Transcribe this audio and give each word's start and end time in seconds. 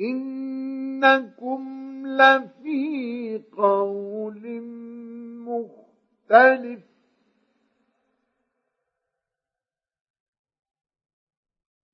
إنكم 0.00 1.62
لفي 2.06 3.42
قول 3.56 4.62
مختلف. 5.46 6.82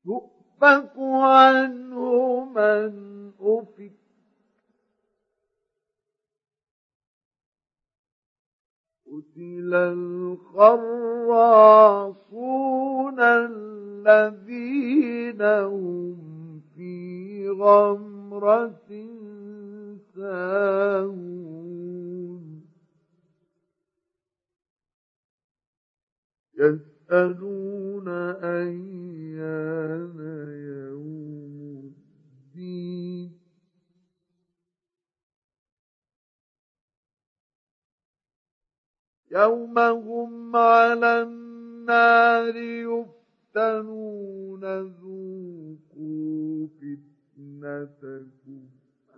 يؤفك 0.06 0.92
عنه 0.98 2.45
من 2.45 3.33
أفك. 3.41 3.92
قتل 9.06 9.75
الخراصون 9.75 10.80
الذين 13.20 14.62
هم 15.42 16.31
في 16.75 17.48
غمرة 17.48 18.89
ساهون. 20.15 21.53
يسألون 26.58 28.08
أيان 28.42 30.19
يوم 30.67 31.95
الدين. 32.55 33.39
يوم 39.33 39.79
هم 39.79 40.57
على 40.57 41.23
النار 41.23 42.57
يفتنون 43.57 44.64
ذوقوا 44.83 46.52
فتنتكم. 46.67 48.61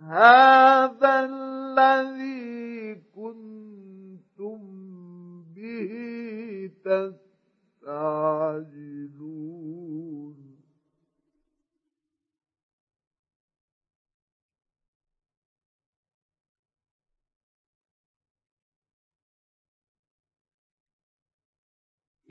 هذا 0.01 1.29
الذي 1.31 2.95
كنتم 3.15 4.59
به 5.55 5.91
تستعجلون. 6.85 8.25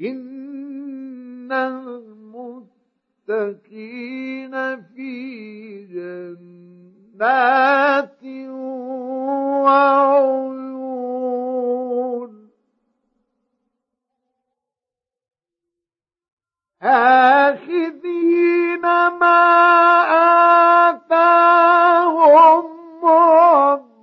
إن 0.00 1.52
المتقين 3.28 4.82
في 4.82 5.14
جنات 7.14 8.18
وعيون 10.64 12.50
آخذين 16.82 18.80
ما 19.20 19.40
آتاهم 20.90 22.66
ربهم 23.04 23.94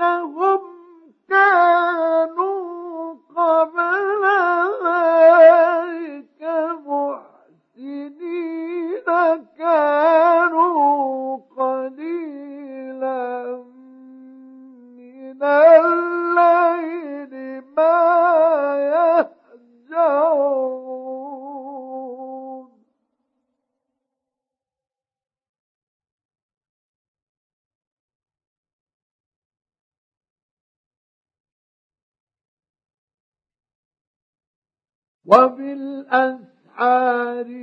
إنهم 0.00 0.60
كانوا 1.28 1.61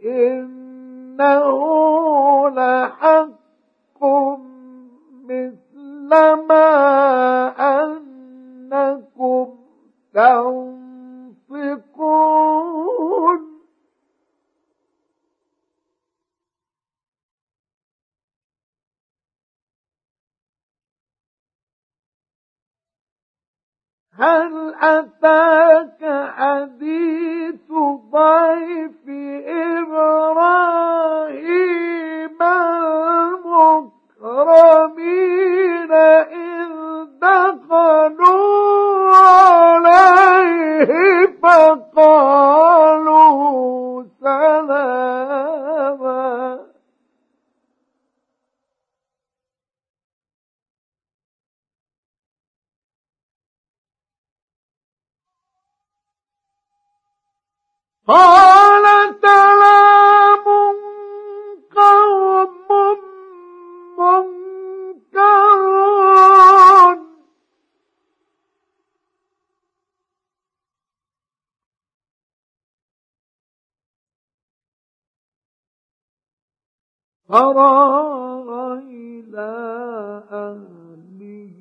إنه 0.04 1.66
مثل 6.16 6.46
ما 6.48 7.48
أنكم 7.82 9.46
تنطقون 10.14 10.66
هل 24.18 24.74
أتاك 24.74 26.30
حديث 26.36 27.72
ضيف 28.10 29.08
إبراهيم؟ 29.78 30.86
فراغ 77.28 78.78
إلى 78.78 79.52
أهله 80.30 81.58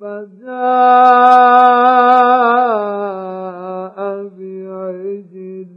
فجاء 0.00 0.56
بعجل 4.38 5.76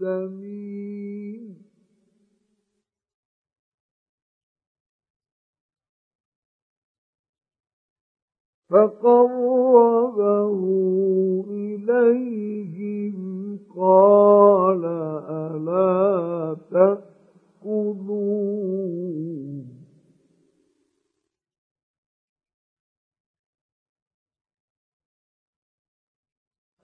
سمين. 0.00 1.56
فقربه 8.70 10.60
إليهم 11.50 13.16
قال 13.76 14.84
ألا 15.28 16.56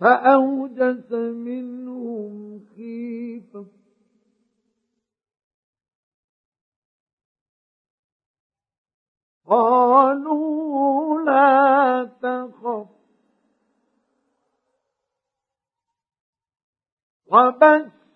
فأوجس 0.00 1.12
منهم 1.12 2.61
خيفة. 2.77 3.67
قالوا 9.47 11.21
لا 11.21 12.11
تخف. 12.23 12.87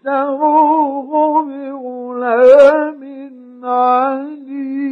وبشروه 0.05 1.43
بغلام 1.43 3.03
عليم. 3.65 4.85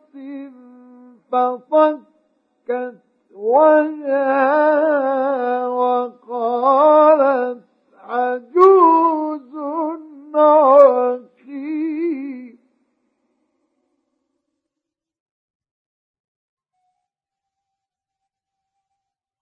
فصكت 1.32 3.00
وجهها 3.34 4.88
وقالت 5.68 6.90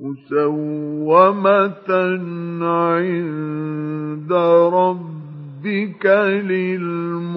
مسومة 0.00 1.90
عند 2.62 4.32
ربك 4.72 6.06
للمسرفين. 6.06 7.30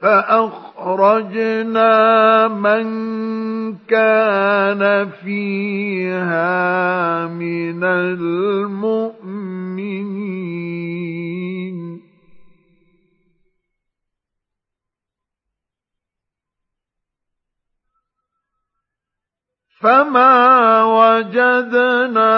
فأخرجنا 0.00 1.88
من 2.48 2.86
كان 3.76 5.10
فيها 5.10 6.46
من 7.26 7.84
المؤمنين. 7.84 9.18
فما 19.80 20.82
وجدنا 20.84 22.32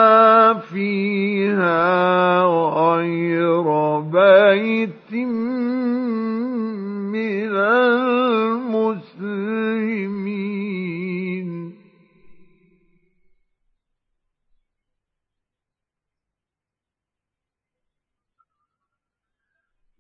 فيها 0.55 2.43
غير 2.45 4.01
بيت 4.01 5.13
من 7.13 7.57
المسلمين. 7.57 9.11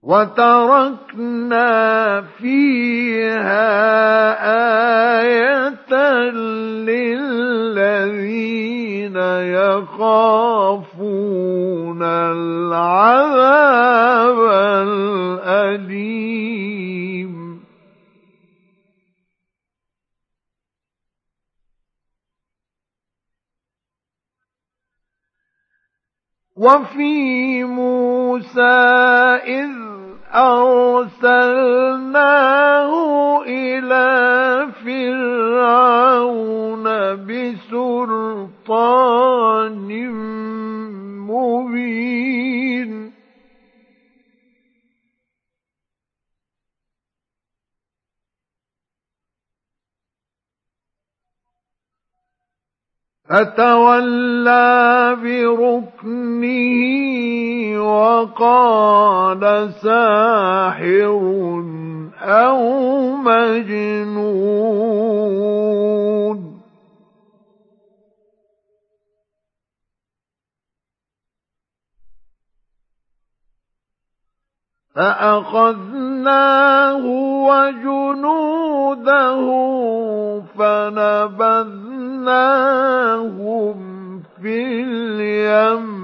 وتركنا 0.02 1.70
فيها 2.20 3.70
آية 5.20 5.92
للذين 6.90 8.10
يخافون 9.70 10.42
العذاب 12.02 13.50
الأليم. 14.88 16.59
وفي 26.60 27.64
موسى 27.64 28.76
إذ 29.48 29.72
أرسلناه 30.34 31.32
إلى 33.46 34.08
فرعون 34.84 36.84
بسلطان 37.26 38.50
فتولى 53.30 55.16
بركنه 55.22 56.50
وقال 57.78 59.72
ساحر 59.72 61.20
أو 62.22 62.60
مجنون. 63.16 64.20
فأخذناه 74.94 76.26
وجنوده 77.46 78.30
فنبذناهم 83.20 84.22
في 84.42 84.82
اليم 84.82 86.00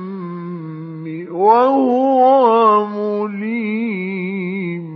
وهو 1.34 2.86
مليم. 2.86 4.86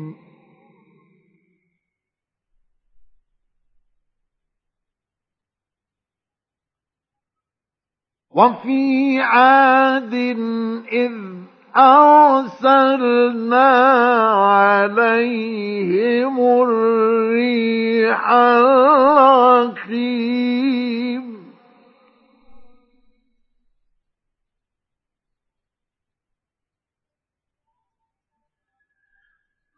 وفي 8.30 9.20
عاد 9.20 10.14
إذ 10.92 11.12
أرسلنا 11.76 13.70
عليهم 14.30 16.40
الريح 16.40 18.30
الرخيم. 18.30 21.29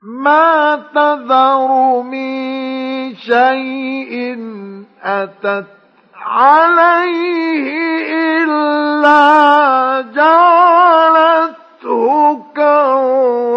ما 0.03 0.83
تذر 0.95 2.03
من 2.03 3.15
شيء 3.17 4.37
أتت 5.03 5.67
عليه 6.17 7.67
إلا 8.43 9.21
جعلته 10.15 11.53
كرمين 12.57 13.52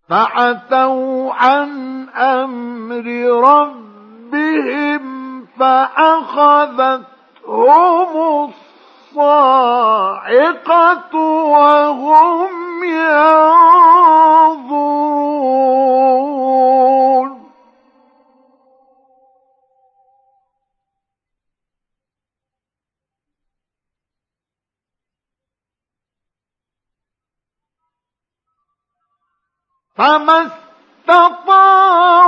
فعتوا 0.09 1.33
عن 1.35 2.09
أمر 2.09 3.07
ربهم 3.49 3.89
بهم 4.31 5.18
فأخذتهم 5.59 7.05
الصاعقة 9.15 11.15
وهم 11.15 12.85
ينظرون. 12.85 14.49
فما 29.99 30.39
استطاعوا 31.09 32.28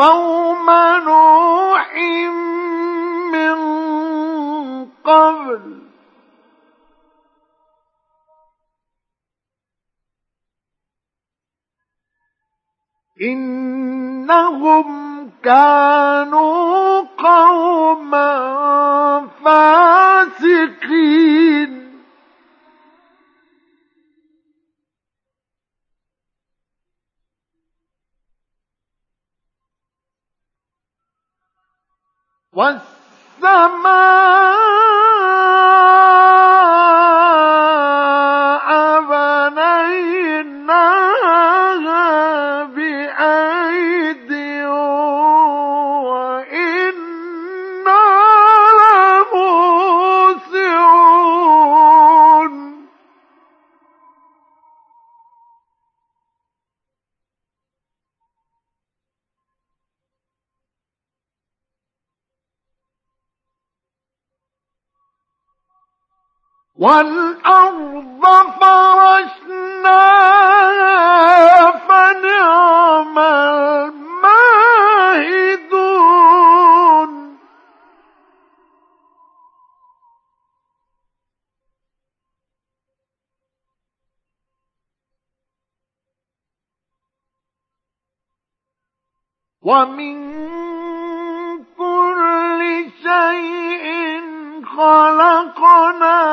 وقوم 0.00 0.70
نوح 1.04 1.94
من 3.32 3.58
قبل. 5.04 5.80
إنهم 13.22 14.86
كانوا 15.44 17.00
قوما 17.18 18.89
والسماء 32.60 34.59
والأرض 66.80 68.24
فرشناها 68.60 69.80
فنعم 71.88 73.18
الماهدون. 73.18 74.30
ومن 89.62 90.16
كل 91.78 92.60
شيء 93.02 93.86
خلقنا 94.76 96.29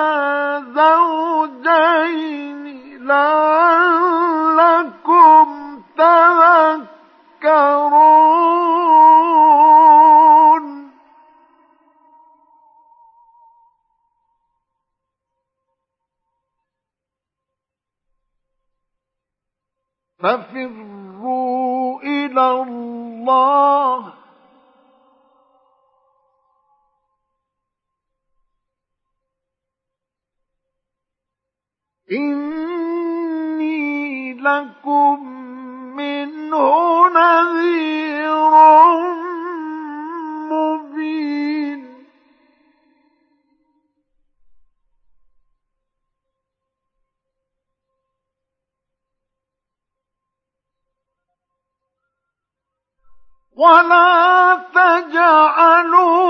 ولا 53.57 54.55
تجعلوا 54.73 56.27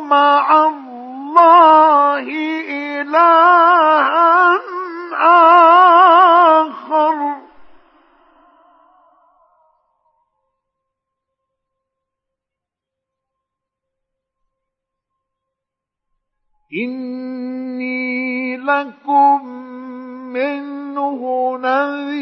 مع 0.00 0.66
الله 0.66 2.26
إلها 3.00 4.60
آخر. 6.60 7.36
إني 16.72 18.56
لكم 18.56 19.46
منه 20.32 21.20
نذير 21.58 22.19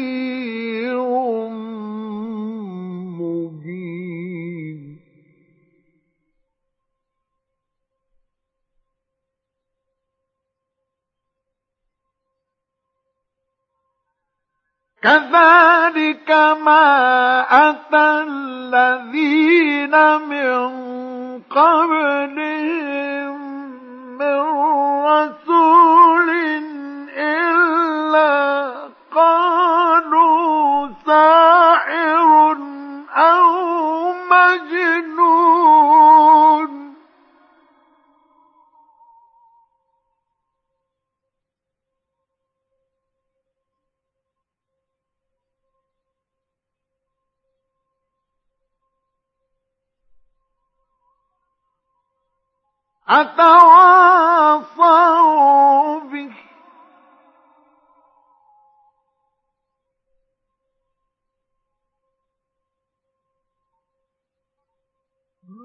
كذلك 15.03 16.31
ما 16.65 16.85
أتى 17.69 18.23
الذين 18.27 19.95
من 20.29 20.59
قبلهم 21.49 22.48
أتواصوا 53.09 54.79
به. 55.99 56.29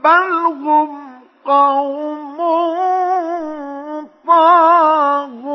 بل 0.04 0.32
هم 0.64 1.22
قوم 1.44 2.38
طاغون. 4.26 5.53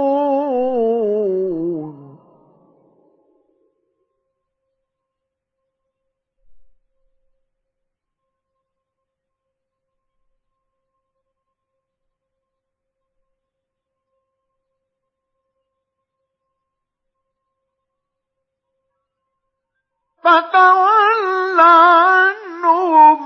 فتول 20.29 21.59
عنهم 21.59 23.19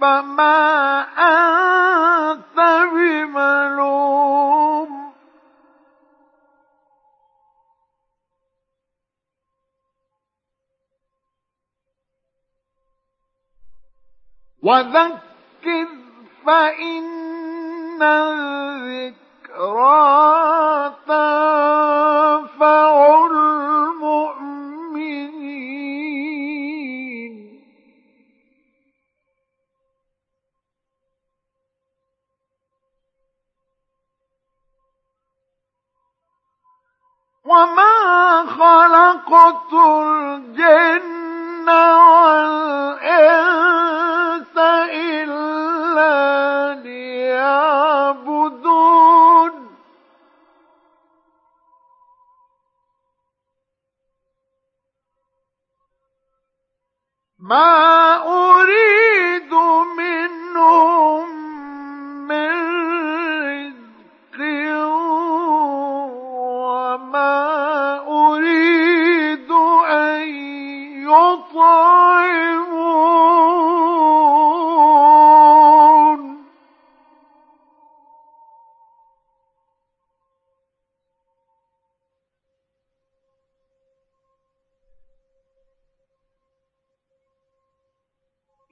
فما 0.00 1.00
أنت 1.18 2.58
بملوم 2.94 4.90
وذكر 14.62 15.88
فإن 16.46 18.02
الذكرى 18.02 19.24
تنفع 21.06 22.94
وما 37.44 38.46
خلقت 38.46 39.72
الجن 39.72 41.68
والإنس 42.00 43.38
إلا 44.92 46.14
ليعبدون 46.82 48.14
ما 57.38 57.93